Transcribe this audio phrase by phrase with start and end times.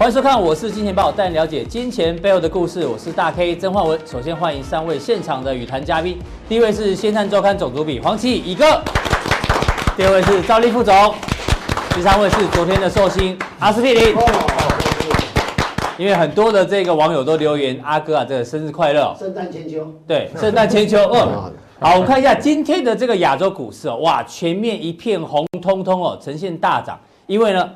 [0.00, 2.86] 欢迎收看，我是金钱豹，带你了解金钱背后的故事。
[2.86, 4.00] 我是大 K 曾焕文。
[4.06, 6.18] 首先欢迎三位现场的语谈嘉宾，
[6.48, 8.80] 第一位是《先探周刊》总主笔黄奇乙哥，
[9.98, 11.14] 第二位是赵立副总，
[11.94, 14.16] 第三位是昨天的寿星阿司匹林。
[15.98, 19.14] 因为很多的这个网友都留言，阿哥啊，这个生日快乐！
[19.18, 20.98] 圣诞千秋，对，圣诞千秋。
[21.12, 27.68] 嗯， 好，我们看一下今天的这个亚洲股市哦，哇，全面一片红彤彤哦，呈现大涨，因为呢。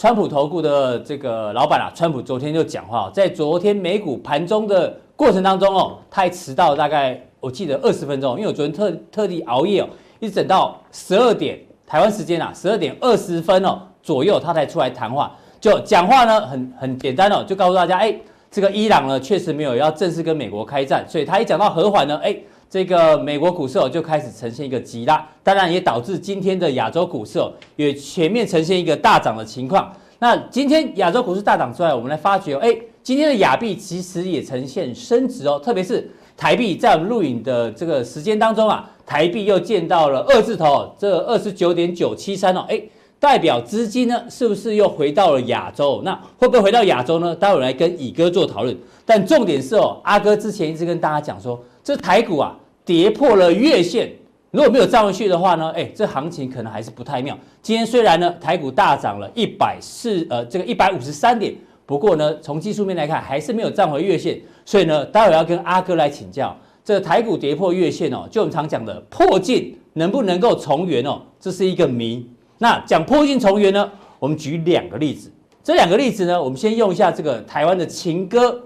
[0.00, 15.36] 川普投顾的这个老板啊，川普昨天就讲话，在昨天美股盘中的过程当中哦，他还迟到大概我记得二十分钟，因为我昨天特特地熬夜哦，一直等到十二点台湾时间啊，十二点二十分哦左右，他才出来谈话。
[15.60, 18.16] 就讲话呢，很很简单哦，就告诉大家，哎，
[18.50, 22.34] 这个伊朗呢确实没有要正式跟美国开战，所以他一讲到和缓呢，哎。
[22.70, 29.92] 这个美国股市哦就开始呈现一个急拉，当然也导致今天的亚洲股市哦也全面呈现一个大涨的情况。
[30.20, 42.80] 那今天亚洲股市大涨之外，我们来发觉哦，哎，今天的亚币其实也呈现升值哦，特别是台币，在我们录影的这个时间当中啊，台币又见到了二字头，这二十九点九七三哦，哎，
[43.18, 46.02] 代表资金呢是不是又回到了亚洲？
[46.04, 47.34] 那会不会回到亚洲呢？
[47.34, 48.78] 待会来跟乙哥做讨论。
[49.04, 51.60] 但重点是哦，阿哥之前一直跟大家讲说。
[51.82, 52.54] 这台股啊
[52.90, 54.10] 跌破了月线，
[54.50, 57.38] 如果没有站回去的话呢，哎，这行情可能还是不太妙。
[57.62, 61.54] 今天虽然呢台股大涨了一百四呃这个一百五十三点，
[61.86, 72.28] 不过呢从技术面来看还是没有站回月线，所以呢待会要跟阿哥来请教，这个台股跌破月线哦，就我们常讲的破镜能不能够重圆哦，这是一个谜。
[72.58, 73.88] 那讲破镜重圆呢，
[74.18, 75.30] 我们举两个例子，
[75.62, 78.60] 这两个例子呢，我们先用一下这个台湾的情歌。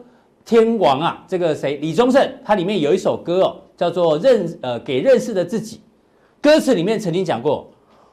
[0.46, 1.76] 天王啊，这个谁？
[1.76, 5.80] 李宗盛，他里面有一首歌哦，叫做认呃给认识的自己。
[6.40, 7.70] 歌词里面曾经讲过，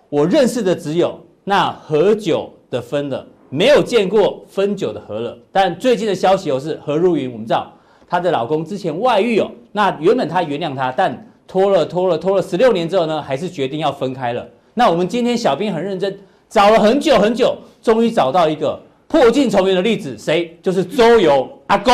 [0.09, 5.38] 我认识的只有那喝酒的分了，没有见过分酒的和了。
[5.51, 7.72] 但最近的消息又是何如云，我们知道
[8.07, 14.47] 她的老公之前外遇哦，那原本她原谅他，但拖了拖了拖了十六年之后呢，还是决定要分开了。
[14.73, 16.17] 那我们今天小编很认真
[16.47, 20.57] 找了很久很久，终于找到一个破镜重圆的例子，谁？
[20.63, 21.91] 就是周游阿勾。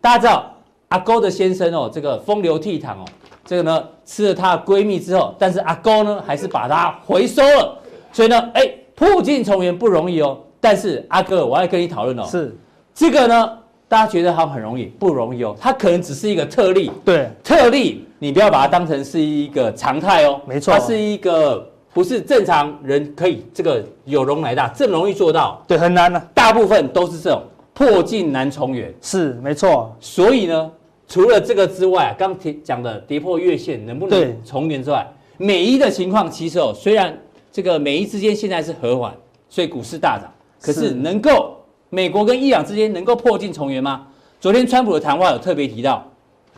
[0.00, 0.57] 大家知道
[0.88, 3.04] 阿勾的先生哦，这个风流倜傥哦，
[3.44, 7.78] 这个呢吃了她的闺蜜之后，但是阿勾呢还是把她回收了，
[8.10, 10.38] 所以呢，哎，破镜重圆不容易哦。
[10.60, 12.56] 但是阿哥，我要跟你讨论哦，是。
[12.94, 27.42] 这个呢，大家觉得好像很容易，不容易哦，它可能只是一个特例，对，特例，你不要把它当成是一个常态哦，没错，它是一个不是正常人可以这个有容乃大，这么容易做到，对，很难呢，大部分都是这种。
[27.74, 28.92] 破镜难重圆。
[29.00, 30.68] 是没错，所以呢，
[31.08, 35.06] 除了这个之外，刚提讲的跌破月线能不能重圆之外，
[35.38, 37.18] 美伊的情况其实哦，虽然
[37.50, 39.16] 这个美伊之间现在是和缓，
[39.48, 40.30] 所以股市大涨，
[40.60, 41.56] 可是能够
[41.88, 44.06] 美国跟伊朗之间能够破镜重圆吗？
[44.38, 46.06] 昨天川普的谈话有特别提到，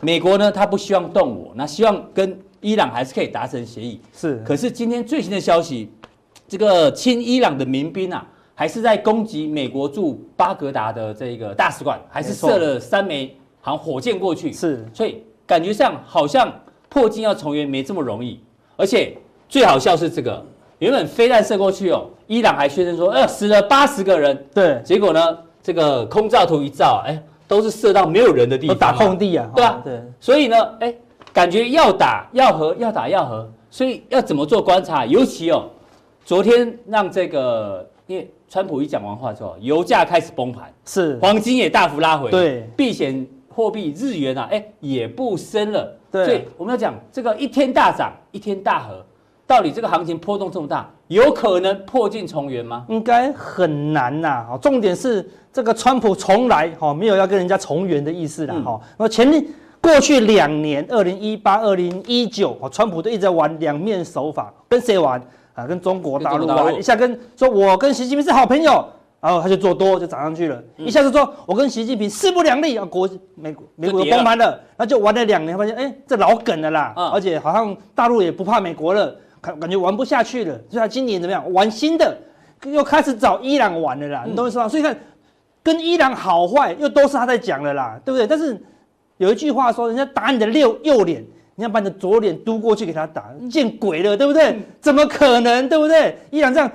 [0.01, 4.01] 美国呢他不希望动武，那希望跟伊朗还是可以达成协议。
[4.13, 5.89] 是，可是今天最新的消息，
[6.49, 8.27] 这个亲伊朗的民兵啊。
[8.53, 14.51] 还是在攻击美国驻巴格达的这个大使馆，还是射了三枚好像火箭过去。
[14.51, 16.51] 是，所以感觉上好像
[16.89, 18.39] 破镜要重圆没这么容易。
[18.75, 19.15] 而且
[19.47, 20.43] 最好笑是这个，
[20.79, 24.45] 原本飞弹射过去哦，伊朗还宣称说，呃，死了八十个人。
[24.53, 30.01] 对，结果呢，这个空照图一照，哎，都是射到没有人的地方，打空地啊，对啊，对。
[30.19, 30.93] 所以呢，哎，
[31.31, 35.05] 感觉要打要和，要打要和，所以要怎么做观察？
[35.05, 35.69] 尤其哦，
[36.25, 38.29] 昨天让这个因为。
[38.53, 49.05] 川普一讲完话之后，油价开始崩盘，是黄金也大幅拉回，对，避险货币日元啊，哎，也不升了，对，所以我们要讲这个一天大涨，一天大和，
[49.45, 52.85] 到底这个行情波动这么大，有可能破镜重圆吗？
[52.89, 59.45] 应该很难呐，啊，重点是这个川普从来哈没有要跟人家重圆的意思啦，哈，那前面
[59.81, 65.21] 过去两年，二零一八、二零一九，川普都一直在玩两面手法，跟谁玩？
[65.53, 68.85] 啊，跟中国大陆玩一下，跟说我跟习近平是好朋友，
[69.21, 82.17] 然后他就做多就涨上去了，一下子说我跟习近平势不两立啊，国美国美国崩盘了，那就玩了两年，发现哎这老梗了啦，而且好像大陆也不怕美国了，感感觉玩不下去了，所以他今年怎么样玩新的，
[82.65, 84.67] 又开始找伊朗玩了啦，你懂我意思吗？
[84.67, 84.97] 所以看
[85.61, 88.25] 跟伊朗好坏又都是他在讲的啦，对不对？
[88.25, 88.59] 但是
[89.17, 91.23] 有一句话说，人家打你的右右脸。
[91.55, 94.57] 你要把你的左脸嘟过去给他打，见鬼了，对不对？
[94.79, 96.17] 怎么可能，对不对？
[96.31, 96.71] 伊朗这样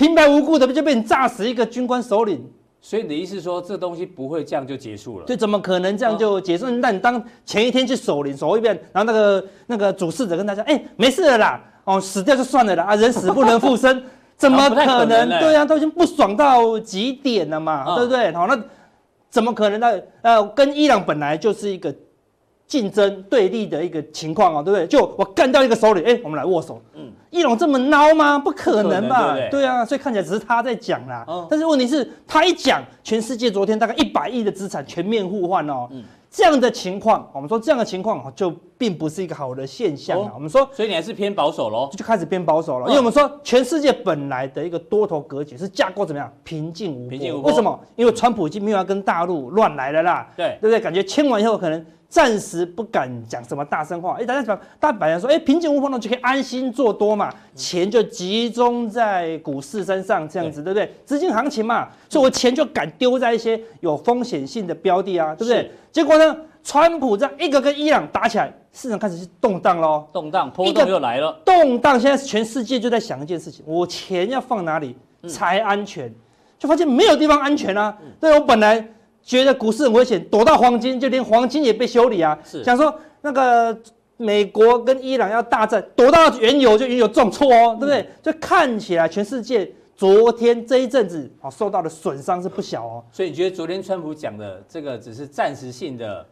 [0.00, 2.42] 平白无故的就被你炸死一个军官首领，
[2.80, 5.26] 所以你的意思是说这东西不会这样就结束了？
[5.26, 6.70] 对，怎么可能这样就结束？
[6.70, 14.02] 那你当前一天去守灵守一遍，然后那个那个主事者跟他讲，哎，没事了啦，哦，死掉就算了啦，啊，人死不能复生，
[14.38, 15.28] 怎么可能？
[15.38, 18.32] 对啊，都已经不爽到极点了嘛，嗯、对不对？
[18.32, 18.58] 好，那
[19.28, 20.00] 怎么可能呢？
[20.22, 21.94] 呃，跟伊朗本来就是一个
[22.66, 24.86] 竞争对立的一个情况啊，对不对？
[24.86, 26.80] 就我干掉一个首领，哎，我们来握手。
[26.94, 28.38] 嗯，伊朗这么孬吗？
[28.38, 29.34] 不可能吧？
[29.34, 31.24] 对，对，对啊，所以看起来只是他在讲啦。
[31.28, 35.88] 嗯、但是问题是，他一讲，全世界昨天大概一百亿的资产全面互换哦。
[35.90, 36.02] 嗯。
[36.32, 40.30] 这样的情况，我们说这样的情况就并不是一个好的现象啊。
[40.32, 41.88] 我们说，所以你还是偏保守喽？
[41.92, 46.32] 就开始偏保守了，因为我们说全世界本来的一个多头格局是架构怎么样？
[46.44, 47.10] 平静无波。
[47.10, 47.50] 平静无波。
[47.50, 47.80] 为什么？
[47.96, 50.28] 因为川普已经没有要跟大陆乱来了啦。
[50.36, 50.78] 对，对不对？
[50.78, 51.84] 感觉签完以后可能。
[52.10, 60.92] 暂时不敢讲什么大声话，哎，大家讲，大家本来说，哎，平静无风呢，就可以安心做多嘛，钱就集中在股市身上，这样子，对，不对？
[61.06, 65.70] 资金行情嘛，所以我钱就敢丢在一些有风险性的标的啊，对不对？
[65.92, 74.96] 结果呢，川普这样一个跟伊朗打起来，市场开始动荡喽，动荡，波动又来了，动荡，现在全世界就在想一件事情，我钱要放哪里
[75.28, 76.12] 才安全？
[76.58, 78.84] 就发现没有地方安全啊，对我本来。
[79.30, 82.36] 觉得股市很危险，躲到黄金，就连黄金也被修理啊。
[82.44, 83.78] 是，想说那个
[84.16, 88.08] 美国跟伊朗要大战，躲到原油就原油重挫哦，对不对？
[88.20, 93.04] 就看起来全世界昨天这一阵子哦受到的损伤是不小哦。
[93.12, 96.26] 所以你觉得昨天川普讲的这个只是暂时性的？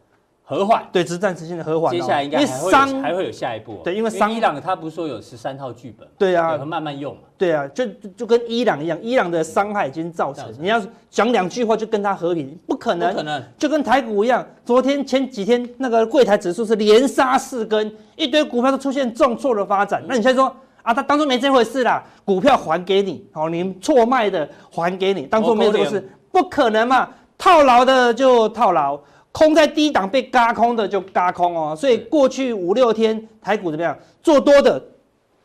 [0.51, 1.93] 和缓，对，只是暂时性的和缓。
[1.93, 3.83] 接下来应该还会有还会有下一步。
[3.85, 6.09] 对，因为伊朗他不是说有十三套剧本？
[6.17, 7.15] 对啊，会慢慢用。
[7.37, 7.85] 对啊，就
[8.17, 10.51] 就跟伊朗一样，伊朗的伤害已经造成。
[10.59, 10.81] 你要
[11.11, 13.11] 讲两句话就跟他和平，不可能。
[13.11, 13.45] 不可能。
[13.59, 20.03] 就跟台股一样，昨天前几天那个柜台指数是连杀四根，一堆股票都出现重挫的发展。
[20.09, 27.07] 那你现在说啊，他当初没这回事啦，股票还给你，好，你错卖的还给你，当初没有这回事，不可能嘛，
[27.37, 28.99] 套牢的就套牢。
[29.39, 33.97] 空在低档被嘎空的就嘎空哦，所以过去五六天台股怎么样？
[34.21, 34.83] 做多的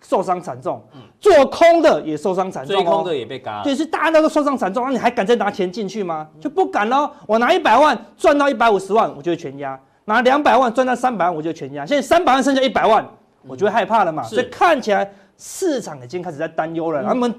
[0.01, 0.83] 受伤惨重，
[1.19, 3.61] 做空的也受伤惨重，做空的也被嘎。
[3.61, 6.27] 对，是大家都受伤惨重，那你还敢再拿钱进去吗？
[6.41, 7.07] 就不敢喽。
[7.27, 11.85] 我拿一百万赚到一百五十万，我就会全压；拿两百万赚到三百万，我就全压。
[11.85, 13.07] 现在三百万剩下一百万，
[13.47, 14.23] 我就会害怕了嘛。
[14.23, 17.03] 所以看起来市场已经开始在担忧了。
[17.03, 17.31] 他们。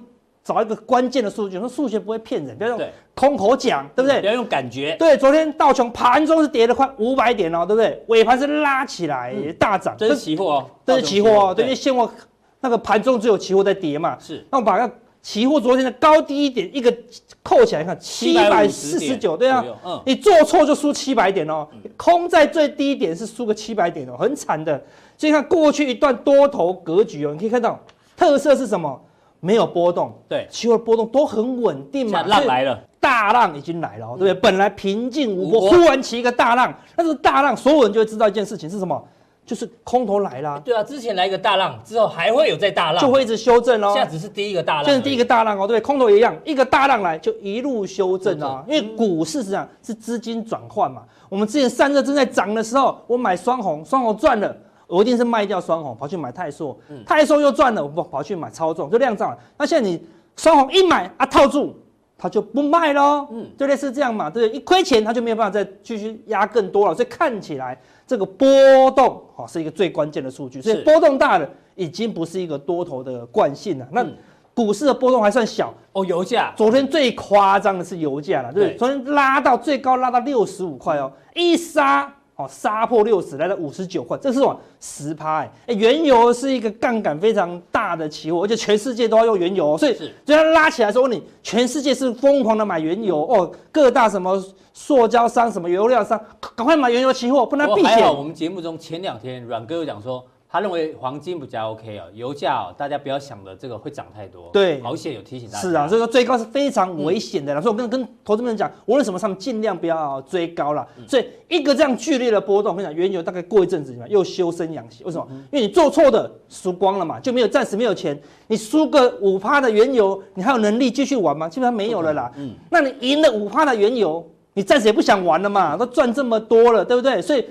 [0.44, 2.80] 找一个关键的数据，说数学不会骗人，不要用
[3.14, 4.20] 空口讲，对不对？
[4.20, 4.94] 不要用感觉。
[4.98, 8.04] 对，昨天道琼盘中是跌了快五百点哦，对不对？
[8.08, 12.12] 尾盘是拉起来大涨，这是期货哦，这是期货哦，对，因为现货
[12.60, 14.18] 那个盘中只有期货在跌嘛。
[14.20, 14.46] 是。
[14.50, 16.94] 那我把那个期货昨天的高低点一个
[17.42, 24.78] 扣起来，看七百四十九，对啊，嗯，你做错就输七百点哦，空在最低点是输个七百点哦，很惨的。
[25.16, 27.80] 所以看过去一段多头格局哦，你可以看到
[28.14, 29.00] 特色是什么？
[29.44, 32.22] 没有波动，对，期货的波动都很稳定嘛。
[32.22, 34.34] 浪来了，大浪已经来了，对不对？
[34.34, 39.06] 本来平静无波，忽然起一个大浪，但是大浪，所有人就会知道一件事情是什么，
[39.44, 40.58] 就是空头来了。
[40.64, 43.92] 对啊，之前来一个大浪之后，还会有再大浪，就会一直修正哦。
[43.94, 48.64] 现在只是第一个大浪，现在第一个大浪哦，对，空头也一样，一个大浪来就一路修正啊。
[48.66, 51.02] 因为股市实际上是资金转换嘛。
[51.28, 54.56] 我们之前散热正在涨的时候，我买双红，双红赚了。
[54.94, 59.38] 我一定是卖掉双红，跑去买泰硕，泰硕又赚了，我不跑去买超重，就量涨了。
[59.58, 60.00] 那现在你
[60.36, 61.74] 双红一买啊套住，
[62.16, 64.56] 它就不卖喽，嗯，就类似这样嘛，对不对？
[64.56, 68.46] 一亏钱它就没有办法再继续压更多了，所以看起来这个波
[68.92, 73.88] 动哦是一个最关键的数据，所以波动大了已经不是一个多头的惯性了。
[73.90, 74.06] 那
[74.54, 78.76] 股市的波动还算小哦，油价昨天最夸张的是油价了，对不对？
[78.76, 82.14] 昨天拉到最高拉到六十五块哦，一杀。
[82.36, 84.58] 哦，杀破六十，来到五十九块，这是什么？
[84.80, 85.52] 十趴哎！
[85.68, 96.20] 哎，原油是一个杠杆非常大的期货，而且全世界都要用原油，所以所以它拉起来说，你全世界是疯狂的买原油哦，各大什么塑胶商、什么油料商，
[96.56, 98.04] 赶快买原油期货，不然避险。
[98.12, 100.24] 我们节目中前两天阮哥有讲说。
[100.54, 104.50] 他认为黄金比较 OK 哦，油价大家不要想的这个会涨太多。
[104.52, 105.60] 对，好险有提醒大家。
[105.60, 107.60] 是啊，所以说追高是非常危险的啦。
[107.60, 110.86] 所以我跟跟投资们讲，无论什么上面尽量不要追高了。
[111.08, 115.02] 所以一个这样剧烈的波动，我跟你讲，原油大概过一阵子又修身养息。
[115.02, 115.26] 为什么？
[115.50, 118.16] 因为你做错的输光了嘛，就没有暂时没有钱。
[118.46, 121.48] 你输个五趴的原油，你还有能力继续玩吗？
[121.48, 122.30] 基本上没有了啦。
[122.36, 122.54] 嗯。
[122.70, 125.76] 那你赢了五趴的原油，你暂时也不想玩了嘛？
[125.76, 127.20] 都赚这么多了，对不对？
[127.20, 127.44] 所以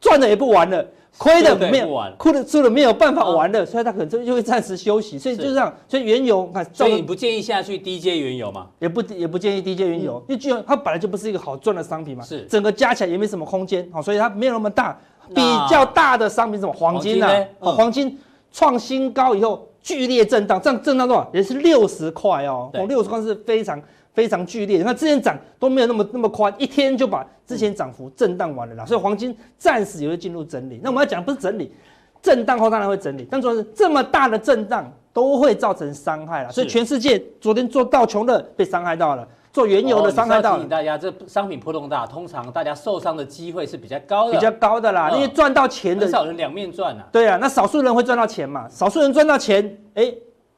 [0.00, 0.82] 赚了也不玩了。
[1.18, 8.66] 亏的没有，亏的输了没有办法玩的，所以他可能就就会暂时休息，所以就这样，所以原油看，所以你不建议下去低阶原油吗？
[8.78, 14.98] 也不也不建议低阶原油，因为就它本来就不是一个好赚的商品嘛，是整个加起来也没什么空间，好，所以它没有那么大。
[15.32, 16.72] 比较大的商品什么？
[16.72, 18.18] 黄金啊，黄金
[18.50, 21.30] 创新高以后剧烈震荡，这样震荡多少？
[21.32, 23.80] 也是六十块哦，哦，六十块是非常。
[24.12, 28.84] 非常剧烈，你看之前涨都没有那么那么宽，一天就把之前涨幅震荡完了啦。
[28.84, 30.80] 所以黄金暂时也会进入整理。
[30.82, 31.72] 那我们要讲不是整理，
[32.22, 36.50] 震荡后当然会整理，但主要是这么大的震荡，都会造成伤害了。
[36.50, 39.26] 所以全世界昨天做道琼的被伤害到了。
[39.52, 45.08] 做原油的伤害到，提醒大家，这商品波动大，通常大家受伤的机会是比较高的，比较高的啦。
[45.10, 47.04] 那些赚到钱的，很少人两面赚啊。
[47.10, 48.68] 对啊，那少数人会赚到钱嘛？
[48.68, 50.14] 少数人赚到钱，哎，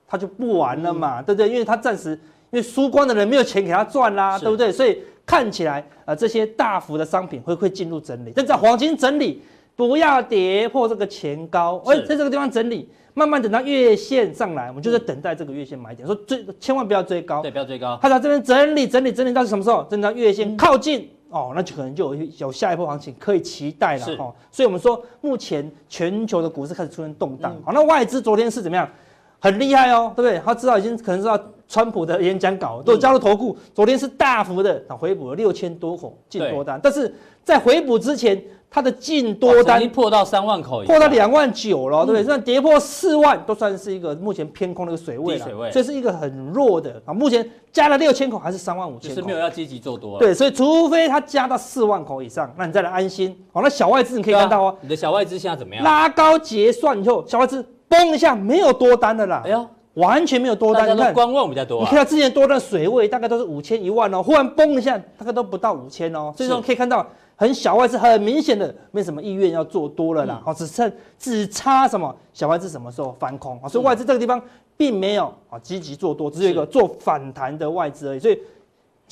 [0.07, 1.49] 他就不玩了嘛，对不对？
[1.49, 2.21] 因为他暂时
[2.53, 4.71] 因为输光的人没有钱给他赚啦，对不对？
[4.71, 9.43] 所以看起来啊，这些大幅的商品会会进入整理，但在黄金整理，
[9.75, 12.89] 不要跌破这个前高，而在这个地方整理。
[13.15, 16.07] 慢慢等到月线上来，我们就在等待这个月线买点。
[16.07, 17.99] 说追，千万不要追高，对，不要追高。
[18.01, 19.83] 他在这边整理、整理、整理到什么时候？
[19.83, 24.35] 等到月线靠近哦，那就可能就有有下一波行情可以期待了哦。
[24.51, 27.55] 所以我们说，目前全球的股市开始出现动荡。
[27.67, 28.89] 好，那外资昨天是怎么样？
[29.43, 30.41] 很厉害哦，对不对？
[30.45, 33.57] 他知道已经可能知道川普的演讲稿，都加入投顾。
[33.75, 38.41] 昨天是大幅的回补了六千多口进多单，但是在回补之前。
[38.75, 42.25] 它的净多单破到三万口，破到两万九了，对不对？
[42.27, 47.13] 那跌破四万都算是一个目前偏空的一个水位了，这是一个很弱的啊。
[47.13, 50.19] 目前加了六千口还是三万五千口，是没有要积极做多。
[50.19, 53.39] 对，所以除非它加到四万口以上，那你再来安心。
[53.53, 55.85] 好，那小外资你可以看到哦，你的小外资现在怎么样？
[55.85, 60.89] 拉高结算以后，小外资嘣一下没有多单的啦，哎呦，完全没有多单。
[60.89, 67.07] 你看观望比较多，你看它之前多单水位大概都是五千一万哦，忽然崩一下大概都不到五千哦，所以说可以看到。
[67.35, 73.67] 很小外资很明显的没什么意愿要做多了啦，好，只剩只差什么小外资什么时候翻空啊？
[73.69, 74.41] 所以外资这个地方
[74.77, 78.21] 并没有啊积极做多，只有一个做反弹的外资而已。
[78.21, 78.39] 所以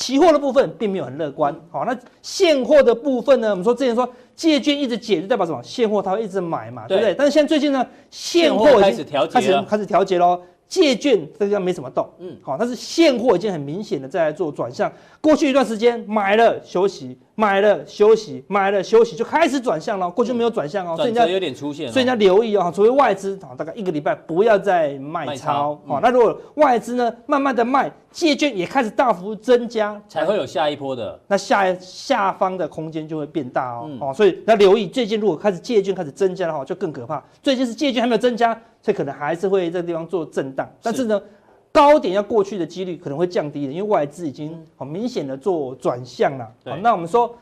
[0.01, 1.55] 期货的部分并没有很乐观。
[1.71, 3.51] 好，那现货的部分呢？
[3.51, 5.61] 我们说之前说借券一直减就代表什么？
[5.63, 7.15] 现货它会一直买嘛，对不对？
[7.15, 10.41] 但是现在最近呢，现货开始调节，开始开始调节喽。
[10.67, 14.91] 借券这个地方没什么动，嗯，好，但是现货已经很明显的在做转向。
[15.21, 20.11] 过去一段时间买了休息，买了休息，买了休息，就开始转向了。
[20.11, 37.23] 过去没有转向哦，所以人家有点出现，所以人家留意哦，除非外资啊，大概一个礼拜不要再卖超，好，那如果外资呢，慢慢的卖，借券也开始大幅增加，才会有下一波的，那下下方的空间就会变大哦，哦，所以要留意，最近如果开始借券开始增加的话，就更可怕。
[37.43, 38.59] 最近是借券还没有增加。
[38.83, 41.21] 所以可能还是会在这个地方做震荡，但是呢，
[41.73, 46.47] 高点要过去的几率可能会降低的，因为外资已经很明显的做转向了。
[46.65, 47.35] 好，那我们说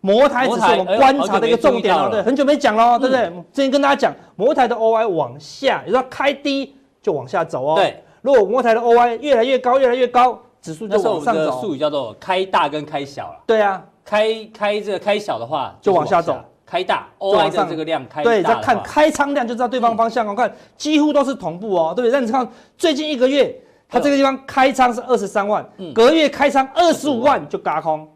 [0.00, 3.26] 摩台只是我们观察的一个重点哦，对，很久没讲了，对不对？
[3.52, 7.76] 之前跟大家讲，摩台的 OI 往下，也就是说开低就往下走哦。
[7.76, 11.60] 对，如果摩台的 OI 越来越高，越来越高，指数就往上走。
[11.60, 13.38] 术语叫做开大跟开小了。
[13.46, 16.36] 对啊，开开这个开小的话就往下走。
[16.66, 20.26] 开大，OI 的这个量开大，对，再看开仓量就知道对方方向。
[20.26, 22.20] 我看几乎都是同步哦，对不对？
[22.20, 22.44] 那你看
[22.76, 23.56] 最近一个月，
[23.88, 28.06] 它这个地方开仓是二十三万，隔月开仓二十五万就嘎空。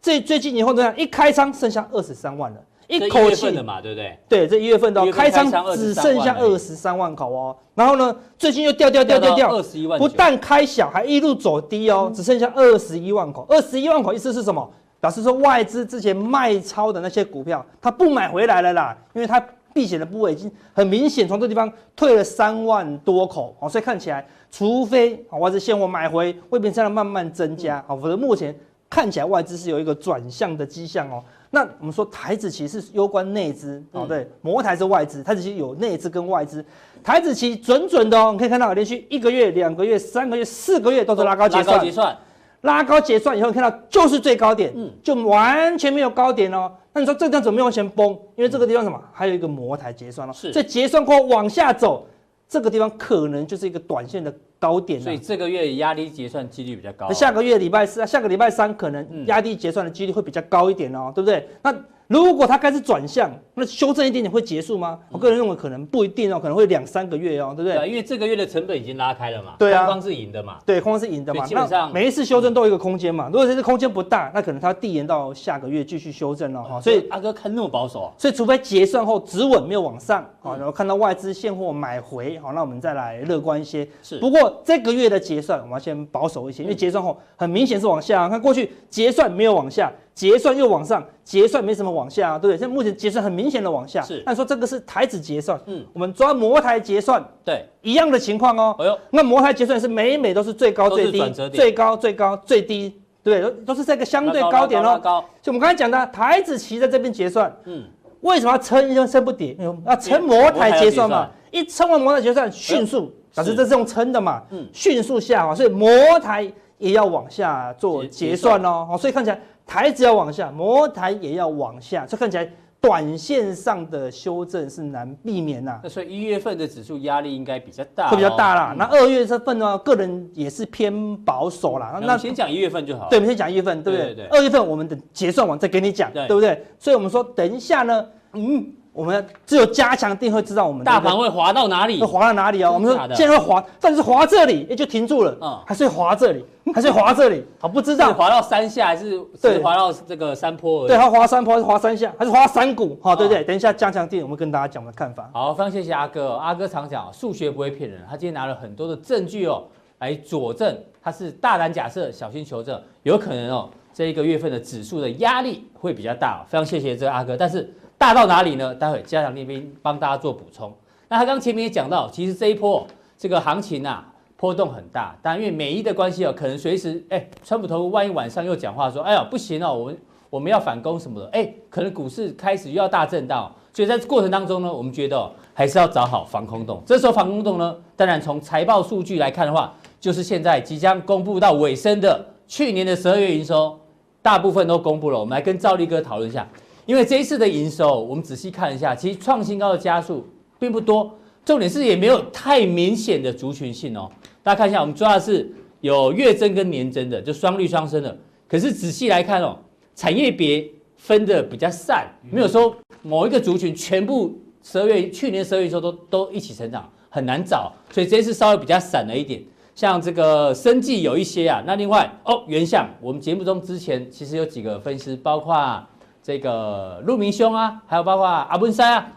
[0.00, 0.96] 最最近以后这样？
[0.96, 4.18] 一开仓剩下二十三万了，一口气的嘛，对不对？
[4.28, 7.56] 对，这一月份的开仓只剩下二十三万口哦。
[7.74, 13.44] 然后呢，最近又掉掉掉掉掉，二十一万，不但开小，还一路走低哦，只剩下二十一万口。
[13.48, 14.70] 二十一万口意思是什么？
[15.00, 19.40] 表示说外资之前卖超的那些股票，他不买回来了啦，因为他
[19.78, 28.52] 避险的部位已经很明显从这地方退了三万多口，哦，所以看起来，除非外资现货买回，未必这样慢慢增加，啊，否则目前
[28.90, 31.22] 看起来外资是有一个转向的迹象哦。
[31.50, 36.64] 那我们说台子期是攸关内资，哦，对，摩台是外资，台子期有内资跟外资，
[37.04, 42.18] 台子期准准的哦，你可以看到连续一个月、两个月、三个月、四个月都是拉高结算。
[42.62, 46.72] 拉高结算以后，看到就是最高点，嗯，就完全没有高点哦。
[46.98, 48.08] 那你说这张怎么没有往前崩？
[48.34, 49.00] 因为这个地方什么？
[49.12, 50.32] 还有一个模台结算哦。
[50.32, 52.04] 是，所以结算过后往下走，
[52.48, 55.00] 这个地方可能就是一个短线的高点。
[55.00, 57.06] 所以这个月压低结算几率比较高。
[57.08, 61.48] 那下个月礼拜四啊，下个礼拜三可能压低结算的几率会比较高一点哦，对不对？
[61.62, 61.72] 那。
[62.08, 64.98] 如果它开始转向，那修正一点点会结束吗？
[65.10, 67.76] 我个人认为可能不一定哦，可能会两三个月哦，对不对？
[67.76, 69.56] 对，因为这个月的成本已经拉开了嘛。
[69.58, 70.56] 对啊，空方是赢的嘛。
[70.64, 71.44] 对，空方是赢的嘛。
[71.44, 73.26] 基本上每一次修正都有一个空间嘛。
[73.26, 76.80] 如果这次空间不大，那可能它递延到下个月继续修正了哈。
[76.80, 78.12] 所以阿哥看那么保守啊？
[78.16, 83.86] 所以除非结算后止稳没有往上啊，然后看到外资现货买回，好，那我们再来乐观一些。
[84.02, 84.18] 是。
[84.18, 88.26] 不过这个月的结算我们要先保守一些，因为结算后很明显是往下。
[88.30, 89.92] 看过去结算没有往下。
[90.18, 92.58] 结算又往上，结算没什么往下啊，对不对？
[92.58, 94.20] 现在目前结算很明显的往下，是。
[94.26, 98.74] 那说这个是台子结算，嗯，我们抓摩台结算，对，一样的情况哦。
[98.80, 101.22] 哎呦，那摩台结算是每每都是最高最低，
[101.52, 104.98] 最高最高最低，对，都都是这个相对高点哦。
[105.00, 107.84] 高，就我们刚才讲的台子期在这边结算，嗯，
[108.22, 109.56] 为什么要撑一撑撑不跌？
[109.86, 118.84] 要撑摩台结算嘛，一撑完摩台结算，迅速，老师这是用撑的嘛，嗯，迅速下滑，所以摩台也要往下做结算哦。
[118.90, 119.40] 好，所以看起来。
[119.68, 125.78] 台子要往下，摩台也要往下，这看起来短线上的修正是难避免呐。
[125.82, 128.74] 那所以一月份的指数压力应该比较大，会比较大啦。
[128.78, 132.00] 那二月份的话，个人也是偏保守啦。
[132.02, 133.08] 那先讲一月份就好。
[133.10, 134.14] 对，我们先讲一月份，对不对？
[134.14, 134.24] 对。
[134.28, 136.64] 二月份我们等结算完再给你讲，对不对？
[136.78, 138.72] 所以我们说等一下呢，嗯。
[138.98, 142.72] 我们只有加强定会知道我们大盘会滑到哪里，会滑到哪里哦。
[142.72, 150.88] 我们说现在会滑，但是滑这里也就停住了，嗯，还是会滑这里，还是会滑这里，好不知道滑到山下还是对滑到这个山坡而已。
[150.88, 152.98] 对，它滑山坡还是滑山下，还是滑山谷？
[153.00, 153.44] 好，对不对？
[153.44, 155.30] 等一下加强定，我们跟大家讲我们的看法。
[155.32, 156.32] 好，非常谢谢阿哥。
[156.32, 159.62] 阿哥常讲数学不会骗人，他今天拿了很多的证据哦，
[160.00, 166.44] 来佐证他是大胆假设，小心求证，有可能哦，这一个月份的指数的压力会比较大。
[166.48, 167.72] 非常谢谢这个阿哥，但是。
[167.98, 168.72] 大到哪里呢？
[168.74, 170.72] 待会加强那边帮大家做补充。
[171.08, 172.86] 那他刚前面也讲到，其实这一波
[173.18, 179.98] 这个行情啊波动很大，但因为美伊的关系哦，可能随时哎，川普头万一晚上又讲话说，哎呀不行哦，我们
[180.30, 183.52] 我们要反攻什么的，哎，可能股市开始又要大震荡。
[183.72, 186.82] 所以在过程当中呢，我们觉得，还是要找好防空洞。
[186.84, 193.78] 这时候防空洞呢，当然从财报数据来看的话，就是现在即将公布到尾声的去年的十二月营收，
[194.20, 195.18] 大部分都公布了。
[195.20, 196.48] 我们来跟兆立哥讨论一下。
[196.88, 200.26] 因为这一次的营收，我们仔细看一下，其实创新高的加速
[200.58, 201.14] 并不多，
[201.44, 204.10] 重点是也没有太明显的族群性哦。
[204.42, 205.52] 大家看一下，我们抓的是
[205.82, 208.16] 有月增跟年增的，就双率双升的。
[208.48, 209.58] 可是仔细来看哦，
[209.94, 210.66] 产业别
[210.96, 217.70] 分的比较散，没有说某一个族群全部十二月去年十二月时候都都一起成长，很难找。
[217.90, 221.62] 所以这次稍微比较散了一点，像这个生技有一些啊。
[221.66, 225.86] 那另外哦，原相我们节目中之前其实有几个分析，包括。
[226.28, 229.12] 这个陆明兄啊，还有包括阿文山啊，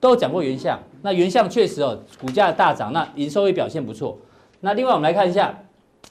[0.00, 0.76] 都讲过原相。
[1.00, 4.18] 那原相确实哦，股价大涨，那营收也表现不错。
[4.58, 5.56] 那另外我们来看一下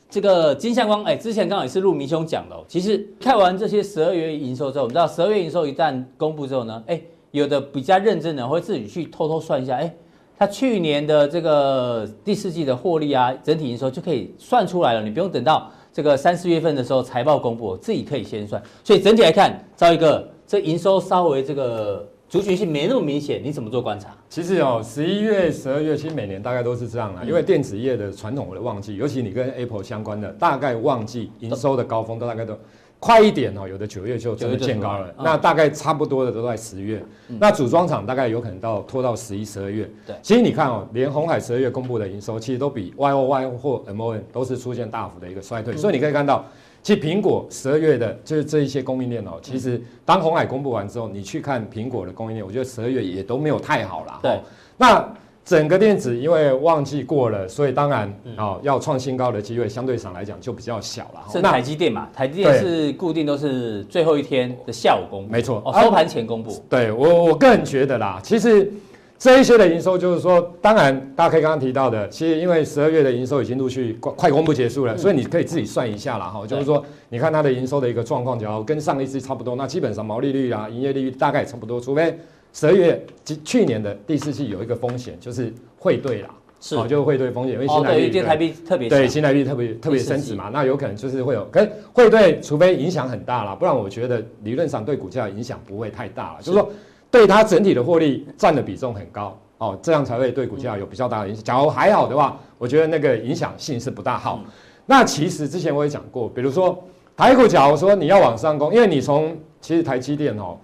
[0.09, 2.63] 这个金相光，哎，之前刚好也是陆明兄讲的哦。
[2.69, 9.93] 其实看完这些十二月营收之后，我们知道十二月营收一旦公布之后呢，哎，有的比较认真的会自己去偷偷算一下，哎，
[10.39, 18.63] 他去年的这个第四季的获利啊，整体营收就可以算出来了，你不用等到这个三四月份的时候财报公布，自己可以先算。
[18.85, 20.33] 所以整体来看，造一个。
[20.47, 24.15] 这营收稍微这个族群性没那么明显，你怎么做观察？
[24.29, 32.57] 其实哦，十一月、十二月，其实每年大概都是这样啦，因为电子业的传统的旺季，尤其你跟 Apple 相关的，大概旺季营收的高峰都大概都
[33.05, 37.03] 快一点哦，有的九月就真的见高了，那大概差不多的都在十月，
[37.39, 39.87] 那组装厂大概有可能到拖到十一、十二月。
[40.07, 46.43] 对，其实你看哦，连鸿海十二月公布的营收，其实都比 YOY 或 MON 都是出现大幅的一个衰退，所以你可以看到。
[46.81, 49.39] 其实苹果十二月的，就是这一些供应链哦。
[49.41, 54.19] 其实当鸿海公布完之后，你去看苹果的供应链，我觉得十二月也都没有太好啦。
[54.21, 54.39] 对，
[54.77, 55.03] 那
[55.45, 61.21] 整个电子因为旺季过了，所以当然哦要创新高的机会相对上来讲就比较小了。
[61.31, 62.09] 是台积电嘛？
[62.13, 66.61] 台积电是固定都是最后一天的下午公布，没错，哦，收盘前公布。
[66.67, 68.69] 对我我个人觉得啦，其实。
[69.17, 76.45] 这一些的营收，就是说，当然大家可以刚刚提到的，其实因为十二月的营收已经陆续快快公布结束了，所以你可以自己算一下了哈。
[76.45, 82.19] 就是说，你看它的营收的一个状况，只要跟上一次差不多，那基本上毛利率啊、营业利率大概也差不多，除非
[82.55, 86.29] 十二月及去年的第四季有一个风险，就是汇兑啦，
[86.61, 86.75] 是。
[86.77, 96.71] 哦，就是汇兑风险，因为新台币台币特别对新台币特别特别升值嘛，那有可能就是会有，可是汇兑除非影响很大啦，不然我觉得理论上对股价影响不会太大了，就是说。
[97.11, 101.41] 对它整体的获利占的比重很高哦，这样才会对股价有比较大的影响。
[101.41, 104.43] 假如还好的话，我觉得那个影响性是不大好。
[104.85, 106.77] 那其实之前我也讲过，比如说
[107.15, 110.57] 台股，假如说你要往上攻，因为你从其实台积电哦，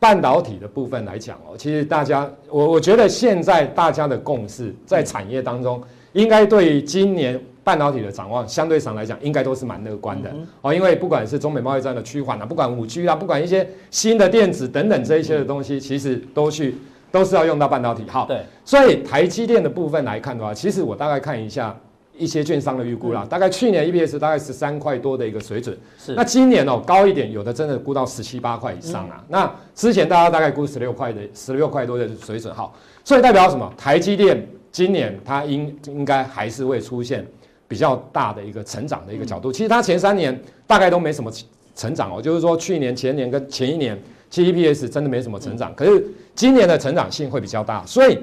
[0.00, 5.80] 半导体的部分来讲哦，其实大家我我觉得现在大家的共识在产业当中，
[6.14, 7.40] 应该对今年。
[7.62, 10.32] 半导体的展望相对上来讲，应该都是蛮乐观的
[10.62, 16.74] 哦，因为不管是中美贸易战的趋缓啊，不管五 G 啊，不管一些新的电子等等这一些的东西，其实都去
[17.12, 18.02] 都是要用到半导体。
[18.08, 21.78] 好，对，所以台积电的部分来看的话，其实我大概看一下
[22.20, 26.14] 一些券商的预估啦，大概去年 EPS 大概十三块多的一个水准，是。
[26.14, 29.24] 那今年哦高一点，有的真的估到十七八块以上啊。
[29.28, 33.72] 那之前大家大概估十六块的十六块多的水准，好，所以代表什么？
[33.76, 37.26] 台积电今年它应应该还是会出现。
[37.70, 41.30] 比较大的一个成长的一个角度，其实它前三年大概都没什么
[41.76, 43.96] 成长哦，就是说去年、前年跟前一年，
[44.28, 45.72] 其实 EPS 真的没什么成长。
[45.76, 46.04] 可是
[46.34, 48.18] 今年的成长性会比较大，所以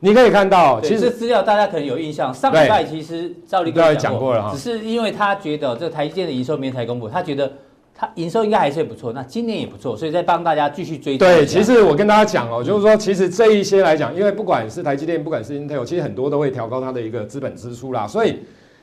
[0.00, 7.52] 你可以看到，其实资料大家可能有印象，上礼拜其实赵立哥也讲过了哈，只是因为他觉得这台积电的营收明天才公布，他觉得
[7.94, 11.16] 他营收应该还是不错，那今年也不错，所以再帮大家继续追。
[11.16, 18.40] 对，其实我跟大家讲哦，就是说其实这一些来讲，因为不管是台积电，不管是 Intel，其实很多都会调高它的一个资本支出啦，所以。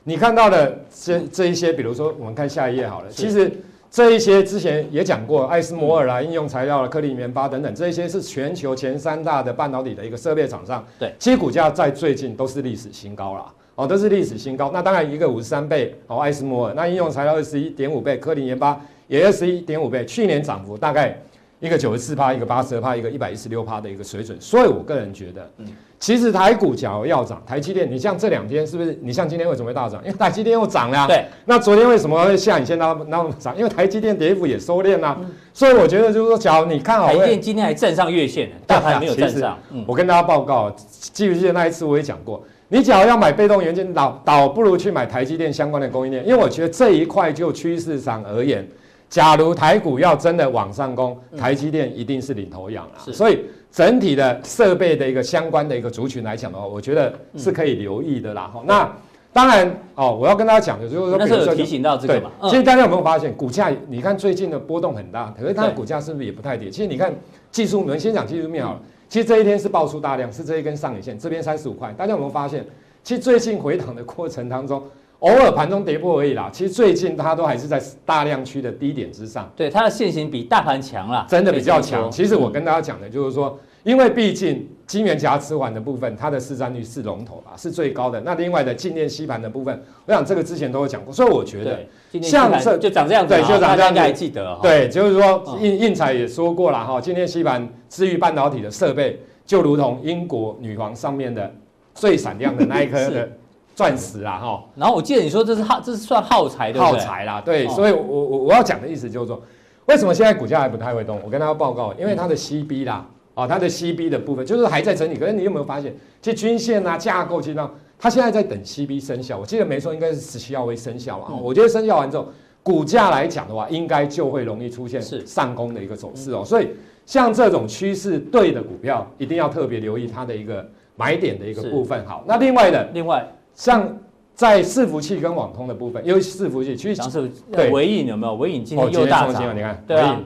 [0.10, 3.10] 你看到的这这一些，比如说我们看下一页好了。
[3.10, 3.51] 其实
[3.89, 10.86] 这一些之前也讲过，艾斯摩尔啦、应用材料啦、科林研发等等，这一些是全球前三大的半导体的一个设备厂商。
[11.00, 13.45] 对，其实股价在最近都是历史新高啦。
[13.76, 14.71] 哦，都是历史新高。
[14.73, 21.15] 那当然一个五十三倍哦，艾斯摩尔，那应用材料二十一点五倍，科林研发也二十一点五倍，去年涨幅大概
[21.60, 24.38] 一个九十四趴，一个八十二趴，一个一百一十六趴的一个水准。
[24.39, 25.65] 所以我个人觉得，嗯，
[26.00, 28.98] 其实台股假如要涨，台积电，你像这两天是不是？
[29.02, 30.00] 你像今天为什么会大涨？
[30.06, 31.08] 因为台积电又涨了。
[31.08, 31.26] 对。
[31.46, 33.58] 那昨天为什么会像你现在那么涨？
[33.58, 35.17] 因为台积电跌幅也收敛了。
[35.20, 35.32] 嗯。
[35.54, 39.58] 所以我觉得就是说，假如你看好台积电今天还站上月线， 大盘没有站上。
[39.72, 39.84] 嗯。
[39.88, 40.70] 我跟大家报告，
[41.13, 42.43] 记不记得那一次我也讲过？
[42.70, 48.67] 你假如要买被动元件，倒倒不如去买台积电相关的供应链，因为我觉得这一块就趋势上而言，
[49.10, 53.00] 假如台股要真的往上攻，台积电一定是领头羊啊。
[53.12, 58.52] 所以整体的设备的一个相关的一个族群来讲的话，我觉得是可以留意的啦。
[58.65, 58.91] 那
[59.32, 62.32] 当然哦，我要跟大家讲的就是说，那时候有提醒到这个嘛。
[62.43, 66.70] 其实大家有没有发现，股价你看最近的波动很大，可是它的股价是不是也不太跌？
[66.70, 67.13] 其实你看
[67.52, 68.82] 技术，我们先讲技术面好了。
[69.08, 71.93] 其实这一天是爆出大量，是这一根上影线，这边三十五块。
[71.96, 72.65] 大家有没有发现？
[73.04, 74.84] 其实最近回档的过程当中，
[75.19, 76.49] 偶尔盘中跌破而已啦。
[76.51, 79.51] 其实最近它都还是在大量区的低点之上。
[79.56, 82.10] 对，它的线形比大盘强啦，真的比较强。
[82.12, 88.21] 其实我跟大家讲的就是说，因为毕竟金元夹持环的部分，它的市占率是龙头啦，是最高的。
[88.21, 91.80] 那另外的静电吸盘的部分，我想这个之前都有讲过，所以我觉得
[92.21, 94.58] 像这就长这样子，对，就长这样应该还记得。
[94.62, 99.19] 对，就是说应应采也说过了哈，静电吸盘至于半导体的设备。
[99.47, 101.49] 就如同英国女皇上面的
[101.95, 103.30] 最闪亮的那一颗 的
[103.77, 104.63] 钻石啦，哈。
[104.75, 106.79] 然后我记得你说这是耗，这是算耗材的。
[106.79, 107.67] 耗材啦，对。
[107.67, 109.39] 所以我我我要讲的意思就是说，
[109.85, 111.21] 为什么现在股价还不太会动？
[111.23, 115.15] 我跟大家报告，因为它的 CB 啦，啊，它的 CB 的部分就是还在整理。
[115.15, 119.37] 可是你有没有发现，其实均线啊架构，其实上它现在在等 CB 生效。
[119.37, 121.31] 我记得没错，应该是十七号会生效啊。
[121.39, 122.27] 我觉得生效完之后，
[122.63, 126.43] 股价来讲的话，应该就会容易出现上攻的一个走势哦。
[126.43, 126.69] 所以。
[127.07, 132.05] 像这种趋势对的股票，一定要特别留意它的一个买点的一个部分。
[132.05, 133.25] 好，那另外的，另外
[133.58, 133.98] 像
[134.36, 138.36] 在伺服器跟网通的部分，因为伺服器其实对微影有没有？
[138.36, 140.17] 微影今天又大涨，你看，对啊。